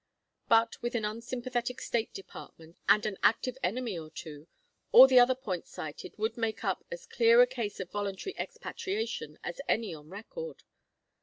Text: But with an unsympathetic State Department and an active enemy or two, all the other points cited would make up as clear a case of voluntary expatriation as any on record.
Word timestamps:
But 0.49 0.81
with 0.81 0.95
an 0.95 1.05
unsympathetic 1.05 1.79
State 1.79 2.11
Department 2.11 2.75
and 2.89 3.05
an 3.05 3.17
active 3.21 3.55
enemy 3.61 3.99
or 3.99 4.09
two, 4.09 4.47
all 4.91 5.05
the 5.05 5.19
other 5.19 5.35
points 5.35 5.69
cited 5.69 6.17
would 6.17 6.37
make 6.37 6.63
up 6.63 6.83
as 6.89 7.05
clear 7.05 7.39
a 7.39 7.45
case 7.45 7.79
of 7.79 7.91
voluntary 7.91 8.33
expatriation 8.39 9.37
as 9.43 9.61
any 9.69 9.93
on 9.93 10.09
record. 10.09 10.63